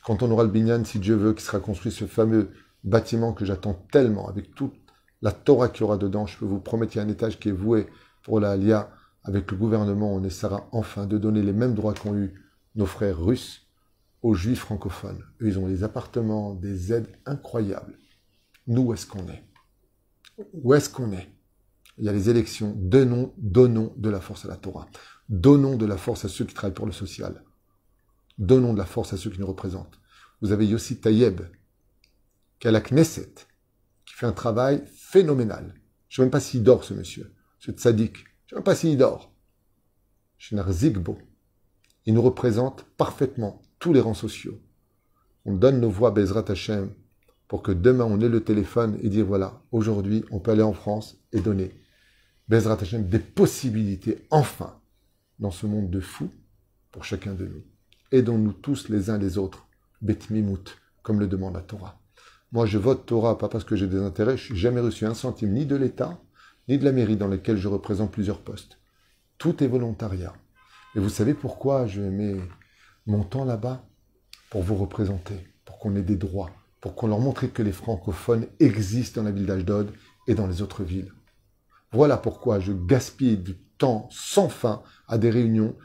[0.05, 2.51] quand on aura le binyan, si Dieu veut, qui sera construit ce fameux
[2.83, 4.75] bâtiment que j'attends tellement, avec toute
[5.21, 7.39] la Torah qu'il y aura dedans, je peux vous promettre qu'il y a un étage
[7.39, 7.87] qui est voué
[8.23, 8.91] pour la Lia.
[9.23, 12.33] Avec le gouvernement, on essaiera enfin de donner les mêmes droits qu'ont eu
[12.75, 13.68] nos frères russes
[14.21, 15.23] aux juifs francophones.
[15.41, 17.97] Ils ont des appartements, des aides incroyables.
[18.67, 19.43] Nous, où est-ce qu'on est?
[20.53, 21.29] Où est-ce qu'on est?
[21.97, 22.73] Il y a les élections.
[22.77, 24.87] Donnons, donnons de la force à la Torah.
[25.27, 27.43] Donnons de la force à ceux qui travaillent pour le social.
[28.37, 29.99] Donnons de la force à ceux qui nous représentent.
[30.41, 31.41] Vous avez Yossi Tayeb,
[32.59, 33.33] qui a la Knesset,
[34.05, 35.73] qui fait un travail phénoménal.
[36.07, 38.17] Je ne sais même pas s'il dort, ce monsieur, ce tzaddik.
[38.17, 39.33] Je ne sais même pas s'il dort.
[40.37, 41.17] Shinar Zigbo.
[42.05, 44.59] Il nous représente parfaitement tous les rangs sociaux.
[45.45, 46.91] On donne nos voix Bezrat Hashem
[47.47, 50.73] pour que demain on ait le téléphone et dire voilà, aujourd'hui on peut aller en
[50.73, 51.71] France et donner
[52.47, 54.79] Bezrat Hashem des possibilités enfin
[55.39, 56.31] dans ce monde de fous
[56.91, 57.63] pour chacun de nous.
[58.11, 59.67] Aidons-nous tous les uns les autres,
[60.01, 61.99] Bet Mimout, comme le demande la Torah.
[62.51, 65.13] Moi je vote Torah pas parce que j'ai des intérêts, je n'ai jamais reçu un
[65.13, 66.19] centime ni de l'État,
[66.67, 68.77] ni de la mairie dans laquelle je représente plusieurs postes.
[69.37, 70.33] Tout est volontariat.
[70.95, 72.37] Et vous savez pourquoi je mets
[73.05, 73.85] mon temps là-bas
[74.49, 78.47] Pour vous représenter, pour qu'on ait des droits, pour qu'on leur montre que les francophones
[78.59, 79.91] existent dans la ville d'Ashdod
[80.27, 81.11] et dans les autres villes.
[81.91, 85.75] Voilà pourquoi je gaspille du temps sans fin à des réunions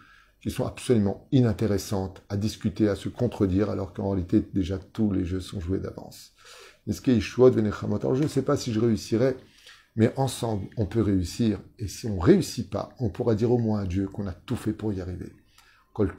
[0.43, 5.25] qui sont absolument inintéressantes, à discuter, à se contredire, alors qu'en réalité, déjà tous les
[5.25, 6.35] jeux sont joués d'avance.
[6.87, 9.39] Alors je ne sais pas si je réussirai,
[9.97, 11.61] mais ensemble, on peut réussir.
[11.79, 14.33] Et si on ne réussit pas, on pourra dire au moins à Dieu qu'on a
[14.33, 15.33] tout fait pour y arriver.
[15.95, 16.13] Kol